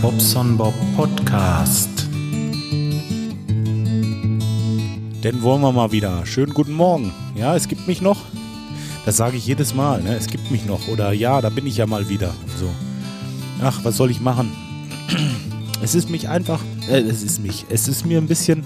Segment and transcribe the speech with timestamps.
[0.00, 2.08] Bobson Bob Podcast.
[5.22, 6.24] Denn wollen wir mal wieder.
[6.26, 7.12] Schönen guten Morgen.
[7.34, 8.22] Ja, es gibt mich noch.
[9.04, 10.02] Das sage ich jedes Mal.
[10.02, 10.14] Ne?
[10.14, 10.88] Es gibt mich noch.
[10.88, 12.34] Oder ja, da bin ich ja mal wieder.
[12.58, 12.68] So.
[13.62, 14.52] Ach, was soll ich machen?
[15.82, 16.60] Es ist mich einfach.
[16.88, 17.66] Äh, es ist mich.
[17.68, 18.64] Es ist mir ein bisschen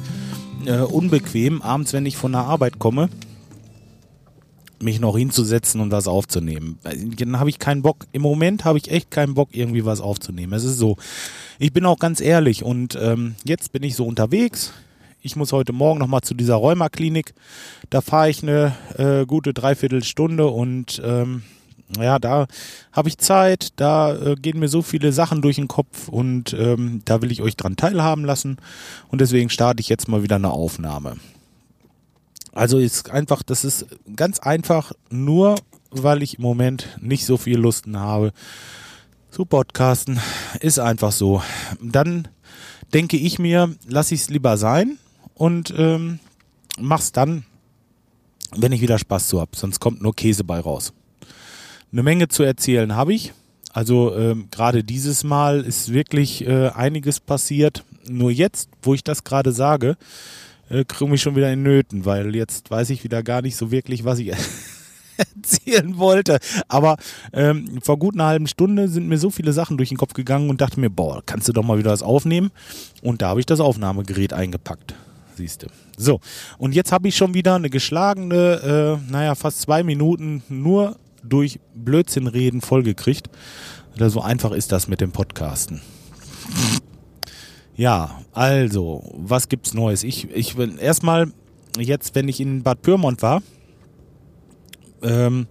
[0.66, 3.08] äh, unbequem, abends, wenn ich von der Arbeit komme,
[4.82, 6.79] mich noch hinzusetzen und was aufzunehmen.
[6.82, 8.07] Dann habe ich keinen Bock.
[8.13, 10.53] Im Moment habe ich echt keinen Bock, irgendwie was aufzunehmen.
[10.53, 10.96] Es ist so.
[11.59, 14.73] Ich bin auch ganz ehrlich und ähm, jetzt bin ich so unterwegs.
[15.21, 17.35] Ich muss heute Morgen nochmal zu dieser Rheumaklinik.
[17.91, 21.43] Da fahre ich eine äh, gute Dreiviertelstunde und ähm,
[21.96, 22.46] ja, da
[22.93, 27.01] habe ich Zeit, da äh, gehen mir so viele Sachen durch den Kopf und ähm,
[27.04, 28.59] da will ich euch dran teilhaben lassen
[29.09, 31.17] und deswegen starte ich jetzt mal wieder eine Aufnahme.
[32.58, 35.55] Also ist einfach, das ist ganz einfach, nur
[35.92, 38.33] weil ich im Moment nicht so viel Lusten habe
[39.31, 40.19] zu podcasten,
[40.61, 41.41] ist einfach so.
[41.81, 42.27] Dann
[42.92, 44.98] denke ich mir, lasse ich es lieber sein
[45.34, 46.19] und ähm,
[46.81, 47.45] mach's dann,
[48.56, 49.55] wenn ich wieder Spaß zu hab.
[49.55, 50.92] Sonst kommt nur Käse bei raus.
[51.92, 53.33] Eine Menge zu erzählen habe ich.
[53.73, 57.84] Also ähm, gerade dieses Mal ist wirklich äh, einiges passiert.
[58.09, 59.97] Nur jetzt, wo ich das gerade sage,
[60.69, 63.70] äh, kriege ich schon wieder in Nöten, weil jetzt weiß ich wieder gar nicht so
[63.70, 64.33] wirklich, was ich
[65.16, 66.38] erzählen wollte.
[66.69, 66.97] Aber
[67.33, 70.50] ähm, vor gut einer halben Stunde sind mir so viele Sachen durch den Kopf gegangen
[70.50, 72.50] und dachte mir, boah, kannst du doch mal wieder was aufnehmen?
[73.02, 74.94] Und da habe ich das Aufnahmegerät eingepackt.
[75.36, 75.66] Siehst du.
[75.96, 76.20] So,
[76.58, 81.61] und jetzt habe ich schon wieder eine geschlagene, äh, naja, fast zwei Minuten nur durch
[81.74, 83.28] Blödsinn reden vollgekriegt.
[83.96, 85.80] So einfach ist das mit dem Podcasten.
[87.79, 90.03] Ja, also, was gibt's Neues?
[90.03, 91.31] Ich, ich will erstmal
[91.79, 93.41] jetzt, wenn ich in Bad Pyrmont war,
[95.01, 95.47] ähm,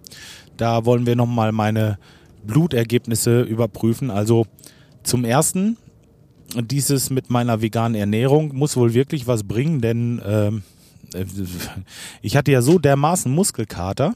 [0.58, 1.98] da wollen wir nochmal meine
[2.46, 4.12] Blutergebnisse überprüfen.
[4.12, 4.46] Also
[5.04, 5.78] zum ersten,
[6.54, 10.64] dieses mit meiner veganen Ernährung muss wohl wirklich was bringen, denn ähm,
[12.22, 14.16] ich hatte ja so dermaßen Muskelkater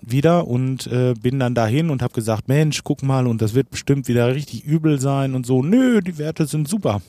[0.00, 3.68] wieder und äh, bin dann dahin und habe gesagt, Mensch, guck mal, und das wird
[3.68, 5.62] bestimmt wieder richtig übel sein und so.
[5.62, 7.02] Nö, die Werte sind super.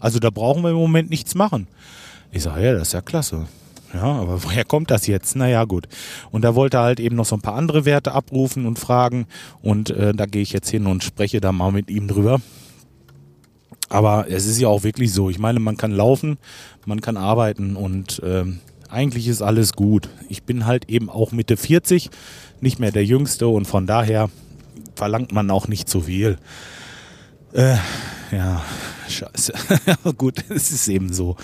[0.00, 1.68] Also da brauchen wir im Moment nichts machen.
[2.30, 3.46] Ich sage, ja, das ist ja klasse.
[3.94, 5.36] Ja, aber woher kommt das jetzt?
[5.36, 5.88] Naja, gut.
[6.30, 9.26] Und da wollte er halt eben noch so ein paar andere Werte abrufen und fragen.
[9.62, 12.40] Und äh, da gehe ich jetzt hin und spreche da mal mit ihm drüber.
[13.88, 15.30] Aber es ist ja auch wirklich so.
[15.30, 16.38] Ich meine, man kann laufen,
[16.86, 18.58] man kann arbeiten und ähm,
[18.88, 20.08] eigentlich ist alles gut.
[20.28, 22.10] Ich bin halt eben auch Mitte 40,
[22.60, 24.28] nicht mehr der Jüngste und von daher
[24.96, 26.38] verlangt man auch nicht zu viel.
[27.52, 27.76] Äh,
[28.32, 28.62] ja,
[29.08, 29.52] scheiße.
[30.16, 31.36] gut, es ist eben so.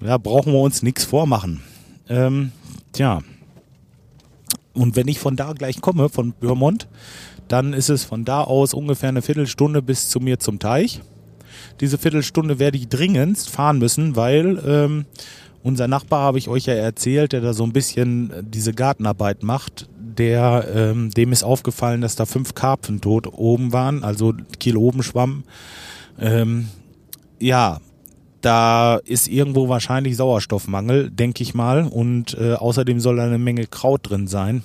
[0.00, 1.60] Da brauchen wir uns nichts vormachen.
[2.08, 2.52] Ähm,
[2.92, 3.20] tja.
[4.74, 6.88] Und wenn ich von da gleich komme, von Bürmont,
[7.48, 11.02] dann ist es von da aus ungefähr eine Viertelstunde bis zu mir zum Teich.
[11.80, 15.04] Diese Viertelstunde werde ich dringendst fahren müssen, weil ähm,
[15.62, 19.88] unser Nachbar, habe ich euch ja erzählt, der da so ein bisschen diese Gartenarbeit macht,
[20.18, 25.02] der, ähm, dem ist aufgefallen, dass da fünf Karpfen tot oben waren, also Kiel oben
[25.02, 25.44] schwamm.
[26.18, 26.68] Ähm,
[27.42, 27.80] ja,
[28.40, 31.84] da ist irgendwo wahrscheinlich Sauerstoffmangel, denke ich mal.
[31.84, 34.62] Und äh, außerdem soll da eine Menge Kraut drin sein.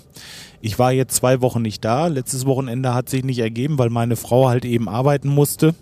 [0.62, 2.08] Ich war jetzt zwei Wochen nicht da.
[2.08, 5.76] Letztes Wochenende hat sich nicht ergeben, weil meine Frau halt eben arbeiten musste.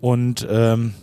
[0.00, 0.94] Und ähm,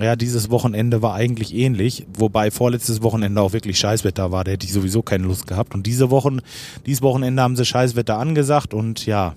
[0.00, 4.66] ja, dieses Wochenende war eigentlich ähnlich, wobei vorletztes Wochenende auch wirklich Scheißwetter war, da hätte
[4.66, 5.74] ich sowieso keine Lust gehabt.
[5.74, 6.40] Und diese Wochen,
[6.86, 9.34] dieses Wochenende haben sie Scheißwetter angesagt und ja,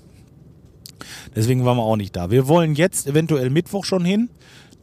[1.36, 2.32] deswegen waren wir auch nicht da.
[2.32, 4.30] Wir wollen jetzt eventuell Mittwoch schon hin,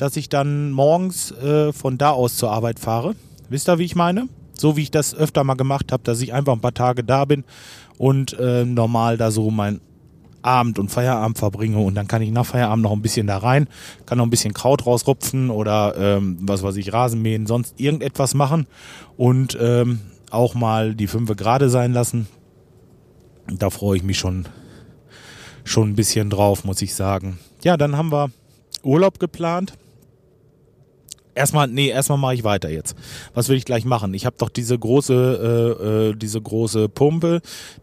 [0.00, 3.15] dass ich dann morgens äh, von da aus zur Arbeit fahre.
[3.50, 4.28] Wisst ihr, wie ich meine?
[4.55, 7.27] So wie ich das öfter mal gemacht habe, dass ich einfach ein paar Tage da
[7.27, 7.44] bin
[7.99, 9.83] und äh, normal da so mein
[10.41, 13.69] Abend und Feierabend verbringe und dann kann ich nach Feierabend noch ein bisschen da rein,
[14.06, 18.67] kann noch ein bisschen Kraut rausrupfen oder ähm, was weiß ich, Rasenmähen, sonst irgendetwas machen
[19.19, 20.00] und ähm,
[20.31, 22.26] auch mal die fünfe gerade sein lassen.
[23.53, 24.46] Da freue ich mich schon,
[25.64, 27.38] schon ein bisschen drauf, muss ich sagen.
[27.64, 28.31] Ja, dann haben wir
[28.82, 29.75] Urlaub geplant.
[31.35, 32.97] Erstmal, nee, erstmal mache ich weiter jetzt.
[33.35, 34.15] Was will ich gleich machen?
[34.15, 37.41] Ich habe doch diese große, äh, äh, diese große Pumpe,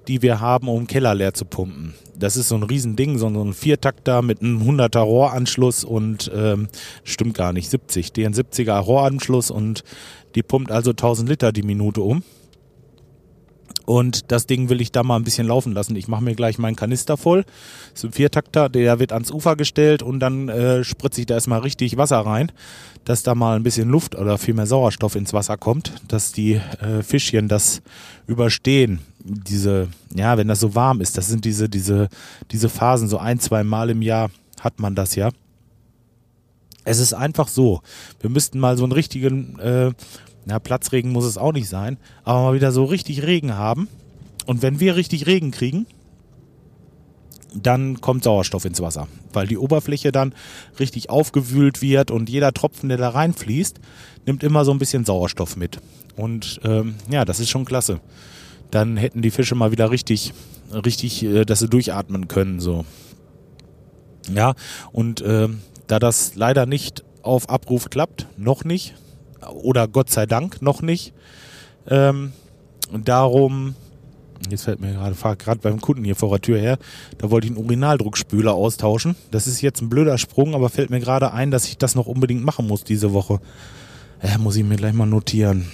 [0.07, 1.93] die wir haben, um Keller leer zu pumpen.
[2.17, 6.67] Das ist so ein Riesending, so ein Viertakter mit einem 100er Rohranschluss und ähm,
[7.03, 9.83] stimmt gar nicht, 70, den 70er Rohranschluss und
[10.35, 12.23] die pumpt also 1000 Liter die Minute um.
[13.87, 15.95] Und das Ding will ich da mal ein bisschen laufen lassen.
[15.95, 17.45] Ich mache mir gleich meinen Kanister voll.
[17.93, 21.35] Das ist ein Viertakter, der wird ans Ufer gestellt und dann äh, spritze ich da
[21.35, 22.51] erstmal richtig Wasser rein,
[23.05, 26.55] dass da mal ein bisschen Luft oder viel mehr Sauerstoff ins Wasser kommt, dass die
[26.55, 27.81] äh, Fischchen das
[28.27, 28.99] überstehen.
[29.23, 32.09] Diese, ja, wenn das so warm ist, das sind diese, diese,
[32.51, 35.29] diese Phasen so ein, zwei Mal im Jahr, hat man das ja.
[36.83, 37.81] Es ist einfach so.
[38.19, 39.91] Wir müssten mal so einen richtigen, äh,
[40.47, 43.89] na, Platzregen muss es auch nicht sein, aber mal wieder so richtig Regen haben.
[44.45, 45.85] Und wenn wir richtig Regen kriegen,
[47.53, 50.33] dann kommt Sauerstoff ins Wasser, weil die Oberfläche dann
[50.79, 53.79] richtig aufgewühlt wird und jeder Tropfen, der da reinfließt,
[54.25, 55.79] nimmt immer so ein bisschen Sauerstoff mit.
[56.15, 57.99] Und ähm, ja, das ist schon klasse.
[58.71, 60.33] Dann hätten die Fische mal wieder richtig,
[60.71, 62.61] richtig, äh, dass sie durchatmen können.
[62.61, 62.85] So.
[64.33, 64.55] Ja,
[64.93, 65.49] und äh,
[65.87, 68.95] da das leider nicht auf Abruf klappt, noch nicht,
[69.51, 71.13] oder Gott sei Dank noch nicht,
[71.87, 72.33] ähm,
[72.91, 73.75] darum
[74.49, 76.77] Jetzt fällt mir gerade, fahr gerade beim Kunden hier vor der Tür her,
[77.17, 79.15] da wollte ich einen Urinaldruckspüler austauschen.
[79.31, 82.05] Das ist jetzt ein blöder Sprung, aber fällt mir gerade ein, dass ich das noch
[82.05, 83.39] unbedingt machen muss diese Woche.
[84.21, 85.67] Äh, muss ich mir gleich mal notieren.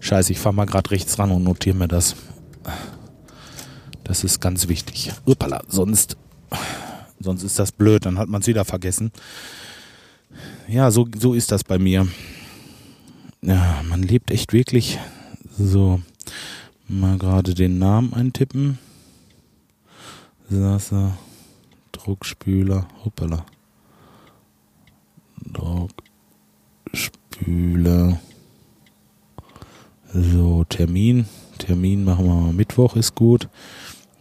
[0.00, 2.16] Scheiße, ich fahre mal gerade rechts ran und notiere mir das.
[4.04, 5.12] Das ist ganz wichtig.
[5.26, 6.16] Uppala, sonst,
[7.20, 9.12] sonst ist das blöd, dann hat man es wieder vergessen.
[10.68, 12.06] Ja, so, so ist das bei mir
[13.42, 14.98] ja, man lebt echt wirklich
[15.58, 16.00] so.
[16.88, 18.78] Mal gerade den Namen eintippen.
[20.48, 21.16] Sasa,
[21.92, 23.44] Druckspüler, hoppala.
[26.92, 28.20] Druckspüler.
[30.12, 31.26] So, Termin.
[31.58, 33.48] Termin machen wir mal Mittwoch ist gut.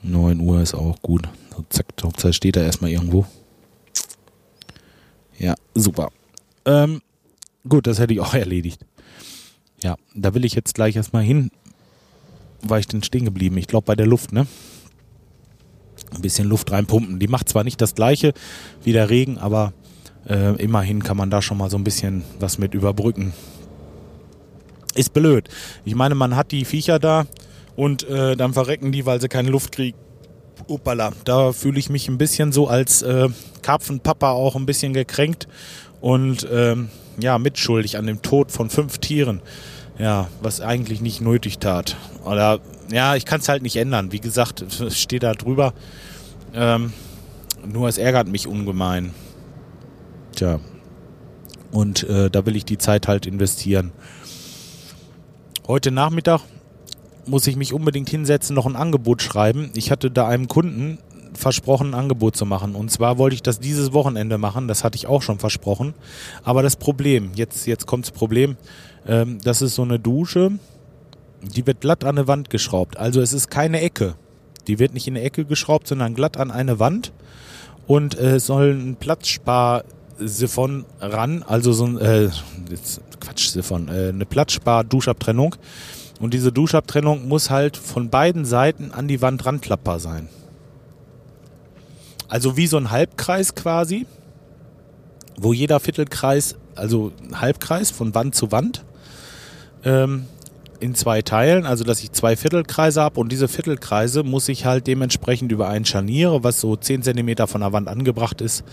[0.03, 1.27] 9 Uhr ist auch gut.
[1.55, 3.25] So, zack, Hauptsache steht da erstmal irgendwo.
[5.37, 6.11] Ja, super.
[6.65, 7.01] Ähm,
[7.67, 8.85] gut, das hätte ich auch erledigt.
[9.83, 11.51] Ja, da will ich jetzt gleich erstmal hin.
[12.61, 13.57] War ich denn stehen geblieben?
[13.57, 14.45] Ich glaube bei der Luft, ne?
[16.13, 17.19] Ein bisschen Luft reinpumpen.
[17.19, 18.33] Die macht zwar nicht das gleiche
[18.83, 19.73] wie der Regen, aber
[20.27, 23.33] äh, immerhin kann man da schon mal so ein bisschen was mit überbrücken.
[24.93, 25.49] Ist blöd.
[25.85, 27.25] Ich meine, man hat die Viecher da
[27.75, 29.97] und äh, dann verrecken die, weil sie keine Luft kriegen.
[30.67, 33.29] Uppala, da fühle ich mich ein bisschen so als äh,
[33.61, 35.47] Karpfenpapa auch ein bisschen gekränkt
[36.01, 36.89] und ähm,
[37.19, 39.41] ja, mitschuldig an dem Tod von fünf Tieren.
[39.97, 41.95] Ja, was eigentlich nicht nötig tat.
[42.25, 42.59] Oder
[42.91, 44.11] ja, ich kann es halt nicht ändern.
[44.11, 45.73] Wie gesagt, es steht da drüber.
[46.53, 46.91] Ähm,
[47.65, 49.13] nur es ärgert mich ungemein.
[50.35, 50.59] Tja.
[51.71, 53.91] Und äh, da will ich die Zeit halt investieren.
[55.67, 56.41] Heute Nachmittag
[57.25, 59.69] muss ich mich unbedingt hinsetzen, noch ein Angebot schreiben.
[59.75, 60.97] Ich hatte da einem Kunden
[61.33, 62.75] versprochen, ein Angebot zu machen.
[62.75, 65.93] Und zwar wollte ich das dieses Wochenende machen, das hatte ich auch schon versprochen.
[66.43, 68.57] Aber das Problem, jetzt, jetzt kommt das Problem,
[69.07, 70.51] ähm, das ist so eine Dusche,
[71.41, 72.97] die wird glatt an eine Wand geschraubt.
[72.97, 74.15] Also es ist keine Ecke.
[74.67, 77.11] Die wird nicht in eine Ecke geschraubt, sondern glatt an eine Wand.
[77.87, 82.29] Und äh, es soll ein Platzspar-Siphon ran, also so ein, äh,
[83.19, 85.55] Quatsch, Siphon, äh, eine Platzspar-Duschabtrennung.
[86.19, 90.29] Und diese Duschabtrennung muss halt von beiden Seiten an die Wand ranklappbar sein.
[92.31, 94.05] Also wie so ein Halbkreis quasi,
[95.37, 98.85] wo jeder Viertelkreis, also Halbkreis von Wand zu Wand,
[99.83, 100.27] ähm,
[100.79, 104.87] in zwei Teilen, also dass ich zwei Viertelkreise habe und diese Viertelkreise muss ich halt
[104.87, 108.63] dementsprechend über ein Scharnier, was so 10 cm von der Wand angebracht ist,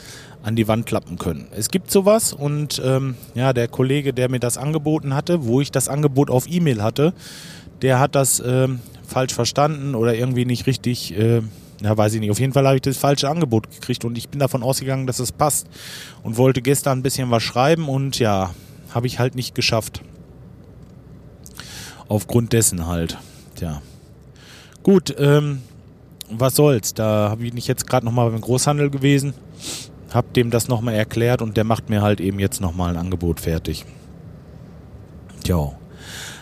[0.45, 1.49] an die Wand klappen können.
[1.51, 5.73] Es gibt sowas und ähm, ja, der Kollege, der mir das angeboten hatte, wo ich
[5.73, 7.13] das Angebot auf E-Mail hatte,
[7.83, 11.43] der hat das ähm, falsch verstanden oder irgendwie nicht richtig äh,
[11.81, 12.31] ja, weiß ich nicht.
[12.31, 15.21] Auf jeden Fall habe ich das falsche Angebot gekriegt und ich bin davon ausgegangen, dass
[15.21, 15.69] es passt.
[16.23, 18.51] Und wollte gestern ein bisschen was schreiben und ja,
[18.93, 20.03] habe ich halt nicht geschafft.
[22.09, 23.19] Aufgrund dessen halt.
[23.55, 23.83] Tja.
[24.83, 25.63] Gut, ähm,
[26.31, 26.95] was soll's.
[26.95, 29.35] Da habe ich nicht jetzt gerade nochmal beim Großhandel gewesen.
[30.13, 33.41] Hab dem das nochmal erklärt und der macht mir halt eben jetzt nochmal ein Angebot
[33.41, 33.85] fertig.
[35.45, 35.73] Tja.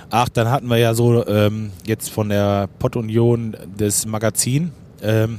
[0.08, 4.70] Ach, dann hatten wir ja so ähm, jetzt von der Pottunion das Magazin
[5.02, 5.38] ähm,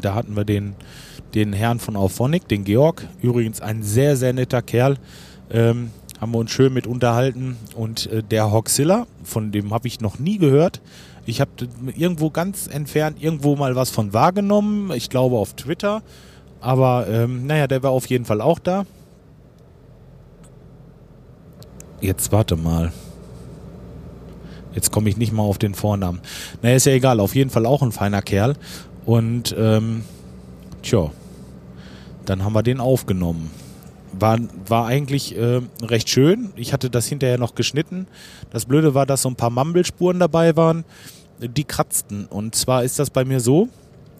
[0.00, 0.74] da hatten wir den,
[1.34, 4.96] den Herrn von Auphonic, den Georg, übrigens ein sehr, sehr netter Kerl.
[5.50, 7.56] Ähm, haben wir uns schön mit unterhalten.
[7.74, 10.80] Und äh, der Hoxilla, von dem habe ich noch nie gehört.
[11.26, 11.50] Ich habe
[11.96, 14.92] irgendwo ganz entfernt irgendwo mal was von wahrgenommen.
[14.94, 16.02] Ich glaube auf Twitter.
[16.60, 18.86] Aber ähm, naja, der war auf jeden Fall auch da.
[22.00, 22.92] Jetzt warte mal.
[24.74, 26.20] Jetzt komme ich nicht mal auf den Vornamen.
[26.62, 27.20] Naja, ist ja egal.
[27.20, 28.54] Auf jeden Fall auch ein feiner Kerl.
[29.04, 30.04] Und ähm,
[30.82, 31.10] tja,
[32.24, 33.50] dann haben wir den aufgenommen.
[34.12, 36.50] War, war eigentlich äh, recht schön.
[36.56, 38.06] Ich hatte das hinterher noch geschnitten.
[38.50, 40.84] Das Blöde war, dass so ein paar Mumble-Spuren dabei waren.
[41.40, 42.26] Die kratzten.
[42.26, 43.68] Und zwar ist das bei mir so,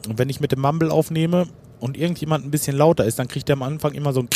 [0.09, 1.47] wenn ich mit dem Mumble aufnehme
[1.79, 4.29] und irgendjemand ein bisschen lauter ist, dann kriegt er am Anfang immer so ein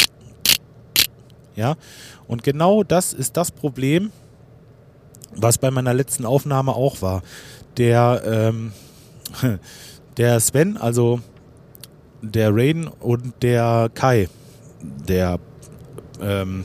[1.56, 1.76] ja.
[2.28, 4.12] Und genau das ist das Problem,
[5.36, 7.22] was bei meiner letzten Aufnahme auch war.
[7.76, 8.72] Der, ähm,
[10.16, 11.20] Der Sven, also
[12.22, 14.28] der Raiden und der Kai,
[14.80, 15.38] der,
[16.22, 16.64] ähm,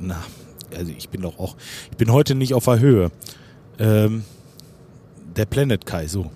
[0.00, 0.16] na,
[0.76, 1.56] also ich bin doch auch,
[1.92, 3.10] ich bin heute nicht auf der Höhe.
[3.78, 4.24] Ähm,
[5.36, 6.30] der Planet Kai, so.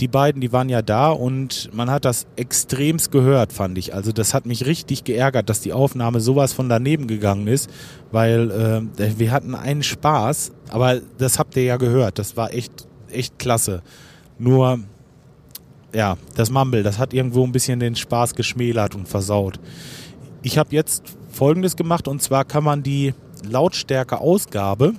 [0.00, 3.94] Die beiden, die waren ja da und man hat das extremst gehört, fand ich.
[3.94, 7.68] Also das hat mich richtig geärgert, dass die Aufnahme sowas von daneben gegangen ist,
[8.12, 12.18] weil äh, wir hatten einen Spaß, aber das habt ihr ja gehört.
[12.18, 13.82] Das war echt, echt klasse.
[14.38, 14.78] Nur,
[15.92, 19.58] ja, das Mumble, das hat irgendwo ein bisschen den Spaß geschmälert und versaut.
[20.42, 21.02] Ich habe jetzt
[21.32, 23.14] Folgendes gemacht und zwar kann man die
[23.48, 24.94] Lautstärke-Ausgabe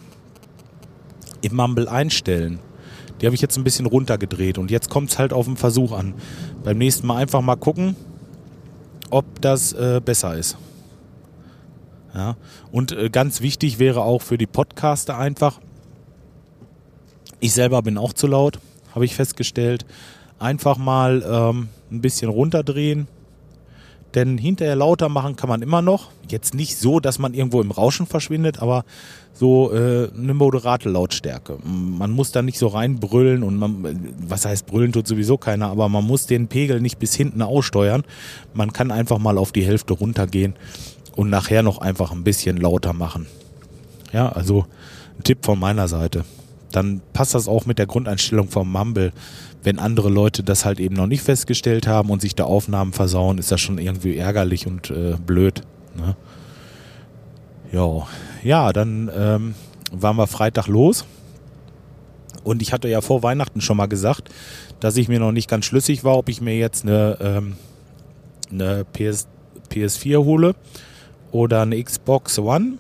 [1.41, 2.59] im Mumble einstellen.
[3.19, 5.91] Die habe ich jetzt ein bisschen runtergedreht und jetzt kommt es halt auf den Versuch
[5.91, 6.13] an.
[6.63, 7.95] Beim nächsten Mal einfach mal gucken,
[9.09, 10.57] ob das äh, besser ist.
[12.13, 12.37] Ja.
[12.71, 15.59] Und äh, ganz wichtig wäre auch für die Podcaster einfach,
[17.39, 18.59] ich selber bin auch zu laut,
[18.95, 19.85] habe ich festgestellt,
[20.39, 23.07] einfach mal ähm, ein bisschen runterdrehen
[24.15, 26.09] denn hinterher lauter machen kann man immer noch.
[26.29, 28.83] Jetzt nicht so, dass man irgendwo im Rauschen verschwindet, aber
[29.33, 31.57] so äh, eine moderate Lautstärke.
[31.63, 35.87] Man muss da nicht so reinbrüllen und man, was heißt brüllen tut sowieso keiner, aber
[35.89, 38.03] man muss den Pegel nicht bis hinten aussteuern.
[38.53, 40.55] Man kann einfach mal auf die Hälfte runtergehen
[41.15, 43.27] und nachher noch einfach ein bisschen lauter machen.
[44.11, 44.65] Ja, also
[45.17, 46.25] ein Tipp von meiner Seite.
[46.71, 49.11] Dann passt das auch mit der Grundeinstellung vom Mumble
[49.63, 53.37] wenn andere Leute das halt eben noch nicht festgestellt haben und sich da Aufnahmen versauen,
[53.37, 55.61] ist das schon irgendwie ärgerlich und äh, blöd.
[55.95, 56.15] Ne?
[57.71, 58.07] Jo.
[58.43, 59.55] Ja, dann ähm,
[59.91, 61.05] waren wir Freitag los.
[62.43, 64.29] Und ich hatte ja vor Weihnachten schon mal gesagt,
[64.79, 67.55] dass ich mir noch nicht ganz schlüssig war, ob ich mir jetzt eine, ähm,
[68.49, 69.27] eine PS,
[69.69, 70.55] PS4 hole
[71.31, 72.77] oder eine Xbox One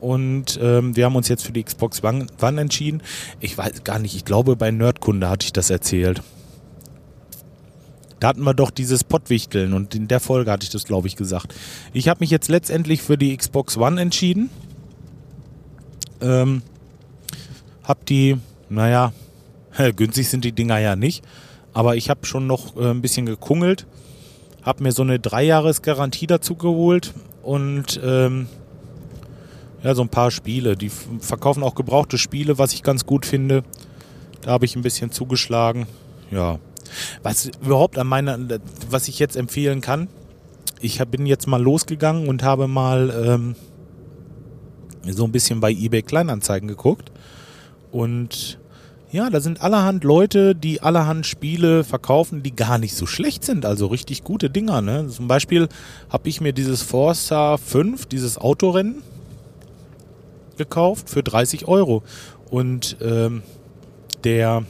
[0.00, 2.26] und ähm, wir haben uns jetzt für die Xbox One,
[2.60, 3.02] entschieden.
[3.40, 6.22] Ich weiß gar nicht, ich glaube bei Nerdkunde hatte ich das erzählt.
[8.20, 11.16] Da hatten wir doch dieses Pottwichteln und in der Folge hatte ich das, glaube ich,
[11.16, 11.54] gesagt.
[11.92, 14.50] Ich habe mich jetzt letztendlich für die Xbox One entschieden.
[16.20, 16.62] Ähm,
[17.84, 18.36] hab die,
[18.68, 19.12] naja,
[19.96, 21.24] günstig sind die Dinger ja nicht,
[21.72, 23.86] aber ich habe schon noch äh, ein bisschen gekungelt.
[24.62, 28.48] Hab mir so eine Dreijahresgarantie dazu geholt und ähm,
[29.82, 30.76] ja, so ein paar Spiele.
[30.76, 33.62] Die verkaufen auch gebrauchte Spiele, was ich ganz gut finde.
[34.42, 35.86] Da habe ich ein bisschen zugeschlagen.
[36.30, 36.58] Ja.
[37.22, 38.38] Was überhaupt an meiner,
[38.90, 40.08] was ich jetzt empfehlen kann,
[40.80, 43.56] ich bin jetzt mal losgegangen und habe mal ähm,
[45.04, 47.10] so ein bisschen bei eBay Kleinanzeigen geguckt.
[47.90, 48.58] Und
[49.10, 53.64] ja, da sind allerhand Leute, die allerhand Spiele verkaufen, die gar nicht so schlecht sind.
[53.64, 54.82] Also richtig gute Dinger.
[54.82, 55.08] Ne?
[55.08, 55.68] Zum Beispiel
[56.10, 59.02] habe ich mir dieses Forza 5, dieses Autorennen,
[60.58, 62.02] gekauft für 30 Euro.
[62.50, 63.42] Und ähm,
[64.24, 64.64] der,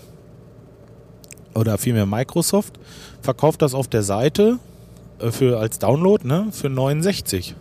[1.55, 2.79] oder vielmehr Microsoft,
[3.21, 4.59] verkauft das auf der Seite
[5.19, 7.55] äh, für, als Download ne, für 69.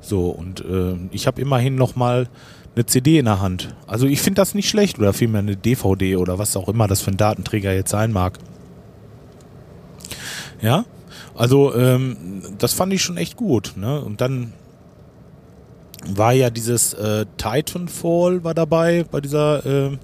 [0.00, 2.28] So, und äh, ich habe immerhin nochmal
[2.74, 3.74] eine CD in der Hand.
[3.86, 7.00] Also ich finde das nicht schlecht oder vielmehr eine DVD oder was auch immer das
[7.00, 8.38] für ein Datenträger jetzt sein mag.
[10.60, 10.84] Ja,
[11.34, 13.74] also ähm, das fand ich schon echt gut.
[13.76, 14.00] Ne?
[14.00, 14.52] Und dann
[16.06, 19.98] war ja dieses äh, Titanfall war dabei bei dieser äh,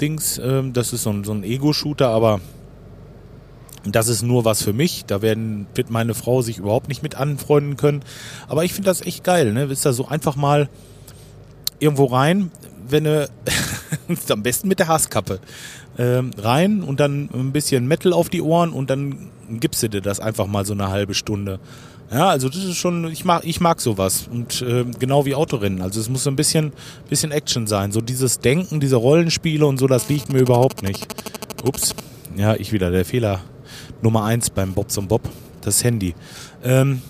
[0.00, 0.38] Dings.
[0.38, 2.40] Äh, das ist so ein, so ein Ego-Shooter, aber
[3.86, 5.04] das ist nur was für mich.
[5.06, 8.02] Da werden, wird meine Frau sich überhaupt nicht mit anfreunden können.
[8.48, 9.64] Aber ich finde das echt geil, ne?
[9.64, 10.68] Ist da so einfach mal
[11.78, 12.50] irgendwo rein,
[12.88, 13.28] wenn du
[14.30, 15.40] am besten mit der Hasskappe
[15.98, 20.00] ähm, rein und dann ein bisschen Metal auf die Ohren und dann gibst du dir
[20.00, 21.60] das einfach mal so eine halbe Stunde.
[22.14, 24.28] Ja, also das ist schon, ich mag, ich mag sowas.
[24.30, 25.82] Und äh, genau wie Autorennen.
[25.82, 26.72] Also es muss so ein bisschen,
[27.08, 27.90] bisschen Action sein.
[27.90, 31.08] So dieses Denken, diese Rollenspiele und so, das liegt mir überhaupt nicht.
[31.64, 31.92] Ups.
[32.36, 33.40] Ja, ich wieder, der Fehler
[34.00, 35.22] Nummer eins beim Bobs und Bob.
[35.62, 36.14] Das Handy.
[36.62, 37.02] Ähm,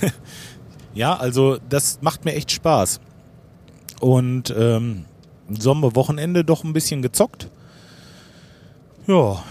[0.94, 3.00] ja, also das macht mir echt Spaß.
[3.98, 5.06] Und ähm,
[5.48, 7.50] Sommerwochenende doch ein bisschen gezockt.
[9.08, 9.42] Ja.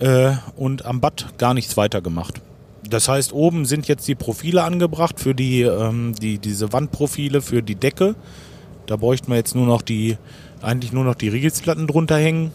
[0.00, 2.40] Äh, und am Bad gar nichts weiter gemacht.
[2.92, 7.62] Das heißt, oben sind jetzt die Profile angebracht für die, ähm, die, diese Wandprofile für
[7.62, 8.14] die Decke.
[8.84, 10.18] Da bräuchten wir jetzt nur noch die,
[10.60, 12.50] eigentlich nur noch die Riegelplatten drunter hängen.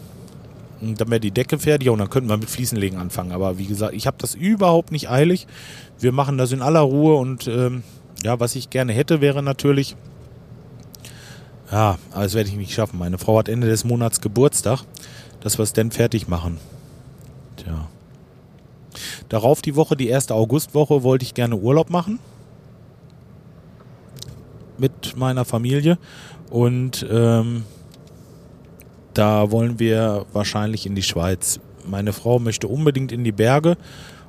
[0.80, 3.32] Und dann wäre die Decke fertig und dann könnten wir mit Fliesenlegen anfangen.
[3.32, 5.48] Aber wie gesagt, ich habe das überhaupt nicht eilig.
[5.98, 7.82] Wir machen das in aller Ruhe und ähm,
[8.22, 9.96] ja, was ich gerne hätte, wäre natürlich,
[11.72, 12.96] ja, aber das werde ich nicht schaffen.
[13.00, 14.84] Meine Frau hat Ende des Monats Geburtstag,
[15.40, 16.58] dass wir es dann fertig machen.
[17.56, 17.88] Tja.
[19.28, 22.18] Darauf die Woche, die erste Augustwoche, wollte ich gerne Urlaub machen.
[24.78, 25.98] Mit meiner Familie.
[26.50, 27.64] Und ähm,
[29.18, 31.58] da wollen wir wahrscheinlich in die Schweiz.
[31.84, 33.76] Meine Frau möchte unbedingt in die Berge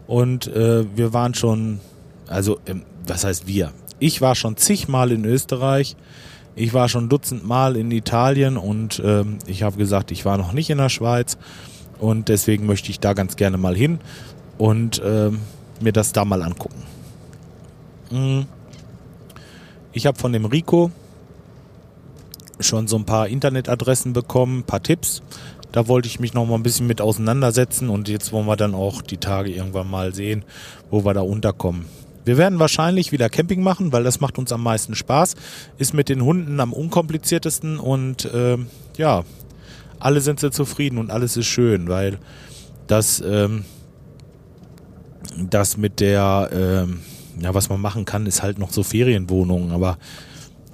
[0.08, 1.80] und äh, wir waren schon,
[2.28, 3.72] also ähm, was heißt wir?
[4.00, 5.96] Ich war schon zigmal in Österreich,
[6.56, 10.72] ich war schon dutzendmal in Italien und ähm, ich habe gesagt, ich war noch nicht
[10.72, 11.38] in der Schweiz
[12.00, 14.00] und deswegen möchte ich da ganz gerne mal hin
[14.60, 15.40] und ähm,
[15.80, 16.84] mir das da mal angucken.
[18.12, 18.46] Mhm.
[19.92, 20.92] Ich habe von dem Rico
[22.60, 25.24] schon so ein paar Internetadressen bekommen, ein paar Tipps.
[25.72, 28.76] Da wollte ich mich noch mal ein bisschen mit auseinandersetzen und jetzt wollen wir dann
[28.76, 30.44] auch die Tage irgendwann mal sehen,
[30.92, 31.86] wo wir da unterkommen.
[32.26, 35.36] Wir werden wahrscheinlich wieder Camping machen, weil das macht uns am meisten Spaß.
[35.78, 38.58] Ist mit den Hunden am unkompliziertesten und äh,
[38.98, 39.24] ja,
[40.00, 42.20] alle sind sehr zufrieden und alles ist schön, weil
[42.88, 43.64] das, ähm,
[45.50, 47.02] das mit der, ähm,
[47.40, 49.98] ja, was man machen kann, ist halt noch so Ferienwohnungen, aber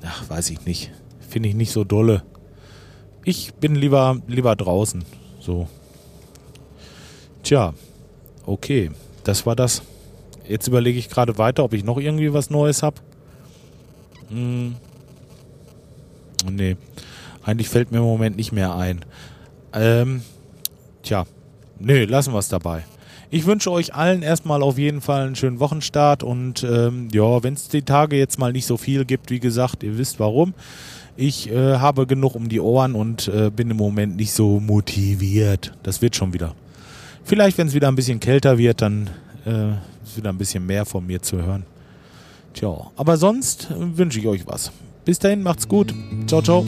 [0.04, 0.92] ach, weiß ich nicht.
[1.30, 2.24] Finde ich nicht so dolle.
[3.24, 5.04] Ich bin lieber, lieber draußen.
[5.40, 5.68] So.
[7.44, 7.74] Tja,
[8.46, 8.92] okay.
[9.24, 9.82] Das war das.
[10.48, 12.98] Jetzt überlege ich gerade weiter, ob ich noch irgendwie was Neues habe.
[14.30, 14.76] Hm.
[16.52, 16.78] Nee.
[17.44, 19.04] Eigentlich fällt mir im Moment nicht mehr ein.
[19.74, 20.22] Ähm,
[21.04, 21.26] tja.
[21.80, 22.86] Nee, lassen wir es dabei.
[23.30, 27.54] Ich wünsche euch allen erstmal auf jeden Fall einen schönen Wochenstart und ähm, ja, wenn
[27.54, 30.54] es die Tage jetzt mal nicht so viel gibt, wie gesagt, ihr wisst warum.
[31.18, 35.74] Ich äh, habe genug um die Ohren und äh, bin im Moment nicht so motiviert.
[35.84, 36.54] Das wird schon wieder.
[37.24, 39.10] Vielleicht, wenn es wieder ein bisschen kälter wird, dann
[39.46, 39.72] äh,
[40.04, 41.66] ist wieder ein bisschen mehr von mir zu hören.
[42.54, 44.72] Tja, aber sonst wünsche ich euch was.
[45.04, 45.94] Bis dahin, macht's gut.
[46.28, 46.66] Ciao, ciao.